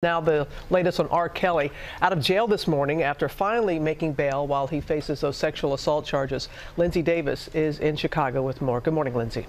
Now 0.00 0.20
the 0.20 0.46
latest 0.70 1.00
on 1.00 1.08
R. 1.08 1.28
Kelly 1.28 1.72
out 2.02 2.12
of 2.12 2.20
jail 2.20 2.46
this 2.46 2.68
morning 2.68 3.02
after 3.02 3.28
finally 3.28 3.80
making 3.80 4.12
bail 4.12 4.46
while 4.46 4.68
he 4.68 4.80
faces 4.80 5.20
those 5.20 5.36
sexual 5.36 5.74
assault 5.74 6.06
charges. 6.06 6.48
Lindsay 6.76 7.02
Davis 7.02 7.48
is 7.48 7.80
in 7.80 7.96
Chicago 7.96 8.40
with 8.40 8.62
more. 8.62 8.80
Good 8.80 8.94
morning, 8.94 9.16
Lindsay. 9.16 9.48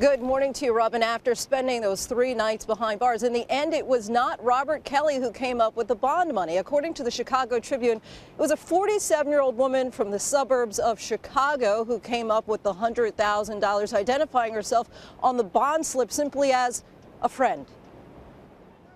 Good 0.00 0.20
morning 0.20 0.52
to 0.54 0.64
you, 0.64 0.74
Robin. 0.74 1.04
After 1.04 1.36
spending 1.36 1.82
those 1.82 2.06
three 2.06 2.34
nights 2.34 2.66
behind 2.66 2.98
bars, 2.98 3.22
in 3.22 3.32
the 3.32 3.48
end, 3.48 3.74
it 3.74 3.86
was 3.86 4.10
not 4.10 4.42
Robert 4.42 4.82
Kelly 4.82 5.18
who 5.18 5.30
came 5.30 5.60
up 5.60 5.76
with 5.76 5.86
the 5.86 5.94
bond 5.94 6.34
money. 6.34 6.56
According 6.56 6.94
to 6.94 7.04
the 7.04 7.12
Chicago 7.12 7.60
Tribune, 7.60 7.98
it 7.98 8.40
was 8.40 8.50
a 8.50 8.56
47 8.56 9.30
year 9.30 9.40
old 9.40 9.56
woman 9.56 9.92
from 9.92 10.10
the 10.10 10.18
suburbs 10.18 10.80
of 10.80 10.98
Chicago 10.98 11.84
who 11.84 12.00
came 12.00 12.28
up 12.28 12.48
with 12.48 12.64
the 12.64 12.74
$100,000, 12.74 13.94
identifying 13.94 14.52
herself 14.52 14.90
on 15.22 15.36
the 15.36 15.44
bond 15.44 15.86
slip 15.86 16.10
simply 16.10 16.50
as 16.50 16.82
a 17.22 17.28
friend. 17.28 17.66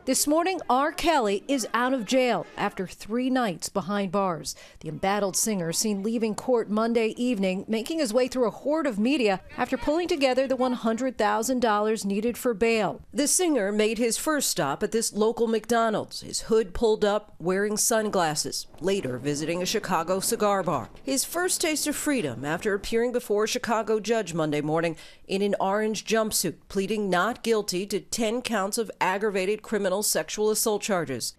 This 0.09 0.27
morning, 0.27 0.59
R. 0.71 0.91
Kelly 0.91 1.45
is 1.49 1.69
out 1.75 1.93
of 1.93 2.07
jail 2.07 2.47
after 2.57 2.87
three 2.87 3.29
nights 3.29 3.69
behind 3.69 4.11
bars. 4.11 4.57
The 4.81 4.89
embattled 4.89 5.37
singer 5.37 5.71
seen 5.71 6.03
leaving 6.03 6.35
court 6.35 6.71
Monday 6.71 7.09
evening, 7.19 7.67
making 7.69 7.99
his 7.99 8.15
way 8.15 8.27
through 8.27 8.47
a 8.47 8.51
horde 8.51 8.87
of 8.87 8.99
media 8.99 9.43
after 9.59 9.77
pulling 9.77 10.09
together 10.09 10.49
the 10.49 10.57
$100,000 10.57 12.05
needed 12.07 12.39
for 12.39 12.55
bail. 12.55 13.03
The 13.13 13.29
singer 13.29 13.71
made 13.71 13.99
his 13.99 14.17
first 14.17 14.49
stop 14.49 14.83
at 14.83 14.93
this 14.93 15.13
local 15.13 15.47
McDonald's, 15.47 16.23
his 16.23 16.41
hood 16.41 16.73
pulled 16.73 17.05
up, 17.05 17.35
wearing 17.39 17.77
sunglasses, 17.77 18.67
later 18.81 19.19
visiting 19.19 19.61
a 19.61 19.67
Chicago 19.67 20.21
cigar 20.21 20.63
bar. 20.63 20.89
His 21.03 21.27
first 21.27 21.61
taste 21.61 21.87
of 21.87 21.95
freedom 21.95 22.47
after 22.47 22.73
appearing 22.73 23.13
before 23.13 23.45
a 23.45 23.49
Chicago 23.49 24.01
judge 24.01 24.33
Monday 24.33 24.63
morning 24.63 24.97
in 25.27 25.43
an 25.43 25.55
orange 25.61 26.07
jumpsuit, 26.07 26.55
pleading 26.71 27.11
not 27.11 27.43
guilty 27.43 27.85
to 27.85 28.01
10 28.01 28.41
counts 28.41 28.79
of 28.79 28.91
aggravated 29.03 29.61
criminal 29.61 29.98
sexual 30.03 30.51
assault 30.51 30.83
charges. 30.83 31.35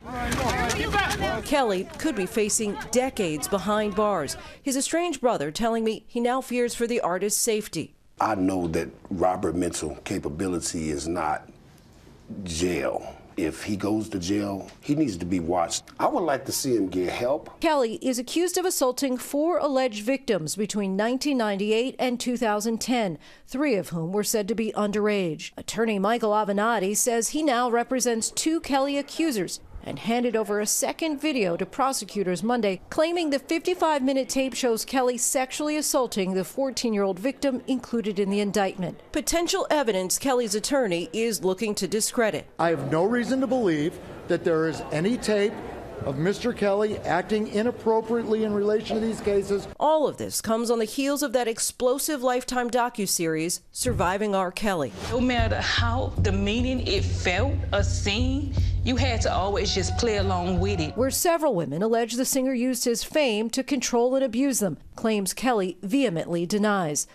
Kelly 1.45 1.87
could 1.97 2.15
be 2.15 2.25
facing 2.25 2.77
decades 2.91 3.47
behind 3.47 3.95
bars. 3.95 4.37
His 4.61 4.77
estranged 4.77 5.21
brother 5.21 5.51
telling 5.51 5.83
me 5.83 6.05
he 6.07 6.19
now 6.19 6.41
fears 6.41 6.75
for 6.75 6.87
the 6.87 7.01
artist's 7.01 7.41
safety. 7.41 7.95
I 8.21 8.35
know 8.35 8.67
that 8.67 8.89
Robert 9.09 9.55
mental 9.55 9.95
capability 10.03 10.89
is 10.89 11.07
not 11.07 11.49
jail 12.43 13.15
if 13.37 13.63
he 13.63 13.75
goes 13.75 14.09
to 14.09 14.19
jail, 14.19 14.69
he 14.81 14.95
needs 14.95 15.17
to 15.17 15.25
be 15.25 15.39
watched. 15.39 15.83
I 15.99 16.07
would 16.07 16.23
like 16.23 16.45
to 16.45 16.51
see 16.51 16.75
him 16.75 16.87
get 16.87 17.09
help. 17.09 17.59
Kelly 17.59 17.95
is 18.01 18.19
accused 18.19 18.57
of 18.57 18.65
assaulting 18.65 19.17
four 19.17 19.57
alleged 19.57 20.03
victims 20.03 20.55
between 20.55 20.97
1998 20.97 21.95
and 21.99 22.19
2010, 22.19 23.17
three 23.47 23.75
of 23.75 23.89
whom 23.89 24.11
were 24.11 24.23
said 24.23 24.47
to 24.47 24.55
be 24.55 24.71
underage. 24.73 25.51
Attorney 25.57 25.99
Michael 25.99 26.31
Avenatti 26.31 26.95
says 26.95 27.29
he 27.29 27.43
now 27.43 27.69
represents 27.69 28.31
two 28.31 28.59
Kelly 28.59 28.97
accusers 28.97 29.59
and 29.83 29.99
handed 29.99 30.35
over 30.35 30.59
a 30.59 30.65
second 30.65 31.19
video 31.19 31.57
to 31.57 31.65
prosecutors 31.65 32.43
Monday, 32.43 32.81
claiming 32.89 33.29
the 33.29 33.39
55 33.39 34.03
minute 34.03 34.29
tape 34.29 34.53
shows 34.53 34.85
Kelly 34.85 35.17
sexually 35.17 35.77
assaulting 35.77 36.33
the 36.33 36.43
14 36.43 36.93
year 36.93 37.03
old 37.03 37.19
victim 37.19 37.61
included 37.67 38.19
in 38.19 38.29
the 38.29 38.39
indictment. 38.39 38.99
Potential 39.11 39.65
evidence 39.69 40.17
Kelly's 40.17 40.55
attorney 40.55 41.09
is 41.13 41.43
looking 41.43 41.73
to 41.75 41.87
discredit. 41.87 42.45
I 42.59 42.69
have 42.69 42.91
no 42.91 43.03
reason 43.19 43.41
to 43.41 43.47
believe 43.47 43.99
that 44.29 44.45
there 44.45 44.69
is 44.69 44.81
any 44.93 45.17
tape 45.17 45.51
of 46.05 46.15
Mr. 46.15 46.55
Kelly 46.55 46.97
acting 46.99 47.49
inappropriately 47.49 48.45
in 48.45 48.53
relation 48.53 48.95
to 48.95 49.05
these 49.05 49.19
cases. 49.19 49.67
All 49.77 50.07
of 50.07 50.15
this 50.15 50.39
comes 50.39 50.71
on 50.71 50.79
the 50.79 50.85
heels 50.85 51.21
of 51.21 51.33
that 51.33 51.45
explosive 51.45 52.23
Lifetime 52.23 52.69
docu-series, 52.69 53.59
Surviving 53.73 54.33
R. 54.33 54.53
Kelly. 54.53 54.93
No 55.11 55.19
matter 55.19 55.59
how 55.59 56.13
demeaning 56.21 56.87
it 56.87 57.03
felt, 57.03 57.55
a 57.73 57.83
scene, 57.83 58.53
you 58.85 58.95
had 58.95 59.19
to 59.23 59.33
always 59.33 59.75
just 59.75 59.97
play 59.97 60.15
along 60.15 60.61
with 60.61 60.79
it. 60.79 60.95
Where 60.95 61.11
several 61.11 61.53
women 61.53 61.81
allege 61.81 62.13
the 62.13 62.23
singer 62.23 62.53
used 62.53 62.85
his 62.85 63.03
fame 63.03 63.49
to 63.49 63.63
control 63.63 64.15
and 64.15 64.23
abuse 64.23 64.59
them, 64.59 64.77
claims 64.95 65.33
Kelly 65.33 65.77
vehemently 65.81 66.45
denies. 66.45 67.05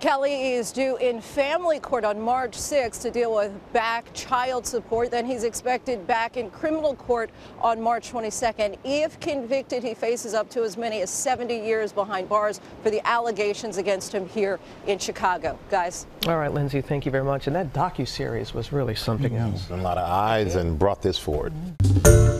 Kelly 0.00 0.54
is 0.54 0.72
due 0.72 0.96
in 0.96 1.20
family 1.20 1.78
court 1.78 2.06
on 2.06 2.18
March 2.18 2.54
6 2.54 2.96
to 2.98 3.10
deal 3.10 3.34
with 3.34 3.52
back 3.74 4.06
child 4.14 4.66
support. 4.66 5.10
Then 5.10 5.26
he's 5.26 5.44
expected 5.44 6.06
back 6.06 6.38
in 6.38 6.50
criminal 6.50 6.94
court 6.94 7.28
on 7.60 7.82
March 7.82 8.10
22nd. 8.10 8.78
If 8.82 9.20
convicted, 9.20 9.82
he 9.82 9.92
faces 9.92 10.32
up 10.32 10.48
to 10.50 10.62
as 10.62 10.78
many 10.78 11.02
as 11.02 11.10
70 11.10 11.54
years 11.54 11.92
behind 11.92 12.30
bars 12.30 12.62
for 12.82 12.88
the 12.88 13.06
allegations 13.06 13.76
against 13.76 14.14
him 14.14 14.26
here 14.26 14.58
in 14.86 14.98
Chicago. 14.98 15.58
Guys. 15.70 16.06
All 16.26 16.38
right, 16.38 16.52
Lindsay, 16.52 16.80
thank 16.80 17.04
you 17.04 17.12
very 17.12 17.24
much. 17.24 17.46
And 17.46 17.54
that 17.54 17.74
docu-series 17.74 18.54
was 18.54 18.72
really 18.72 18.94
something 18.94 19.32
mm 19.32 19.38
-hmm. 19.38 19.52
else. 19.52 19.70
A 19.70 19.76
lot 19.76 19.98
of 19.98 20.08
eyes 20.08 20.56
and 20.56 20.78
brought 20.78 21.02
this 21.02 21.18
forward. 21.18 21.52
Mm 21.52 21.74
-hmm. 21.92 22.39